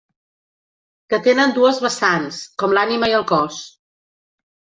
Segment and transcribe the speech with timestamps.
[1.13, 3.61] Que tenen dues vessants, com l'ànima i el cos.